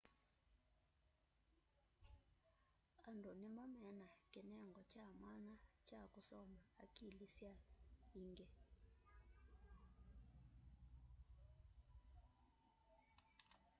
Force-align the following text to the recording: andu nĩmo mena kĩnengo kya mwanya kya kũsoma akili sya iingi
andu 3.09 3.29
nĩmo 3.41 3.63
mena 3.79 4.07
kĩnengo 4.31 4.81
kya 4.91 5.05
mwanya 5.19 5.55
kya 5.87 6.01
kũsoma 6.13 6.59
akili 6.83 7.27
sya 7.35 7.51
iingi 8.17 8.47